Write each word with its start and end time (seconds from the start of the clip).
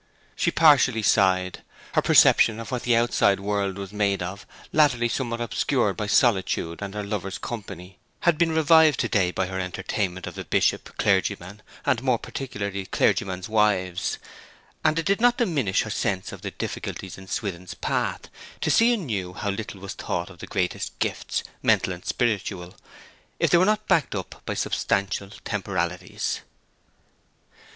She 0.35 0.49
partially 0.49 1.03
sighed. 1.03 1.61
Her 1.93 2.01
perception 2.01 2.59
of 2.59 2.71
what 2.71 2.81
the 2.81 2.95
outside 2.95 3.39
world 3.39 3.77
was 3.77 3.93
made 3.93 4.23
of, 4.23 4.47
latterly 4.73 5.07
somewhat 5.07 5.39
obscured 5.39 5.95
by 5.95 6.07
solitude 6.07 6.81
and 6.81 6.95
her 6.95 7.03
lover's 7.03 7.37
company, 7.37 7.99
had 8.21 8.35
been 8.39 8.51
revived 8.51 8.99
to 9.01 9.07
day 9.07 9.29
by 9.29 9.45
her 9.45 9.59
entertainment 9.59 10.25
of 10.25 10.33
the 10.33 10.43
Bishop, 10.43 10.97
clergymen, 10.97 11.61
and, 11.85 12.01
more 12.01 12.17
particularly, 12.17 12.87
clergymen's 12.87 13.47
wives; 13.47 14.17
and 14.83 14.97
it 14.97 15.05
did 15.05 15.21
not 15.21 15.37
diminish 15.37 15.83
her 15.83 15.91
sense 15.91 16.31
of 16.31 16.41
the 16.41 16.49
difficulties 16.49 17.19
in 17.19 17.27
Swithin's 17.27 17.75
path 17.75 18.27
to 18.61 18.71
see 18.71 18.91
anew 18.95 19.33
how 19.33 19.51
little 19.51 19.79
was 19.79 19.93
thought 19.93 20.31
of 20.31 20.39
the 20.39 20.47
greatest 20.47 20.97
gifts, 20.97 21.43
mental 21.61 21.93
and 21.93 22.07
spiritual, 22.07 22.75
if 23.37 23.51
they 23.51 23.57
were 23.59 23.65
not 23.65 23.87
backed 23.87 24.15
up 24.15 24.41
by 24.47 24.55
substantial 24.55 25.29
temporalities. 25.45 26.39